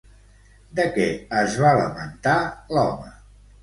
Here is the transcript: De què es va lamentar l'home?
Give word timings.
De 0.79 0.85
què 0.95 1.05
es 1.43 1.61
va 1.67 1.77
lamentar 1.83 2.43
l'home? 2.77 3.19